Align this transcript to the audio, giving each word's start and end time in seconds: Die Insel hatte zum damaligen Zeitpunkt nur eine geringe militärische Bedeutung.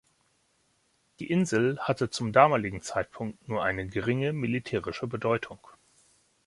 Die 1.19 1.29
Insel 1.29 1.77
hatte 1.79 2.09
zum 2.09 2.31
damaligen 2.33 2.81
Zeitpunkt 2.81 3.47
nur 3.47 3.63
eine 3.63 3.85
geringe 3.85 4.33
militärische 4.33 5.05
Bedeutung. 5.05 5.59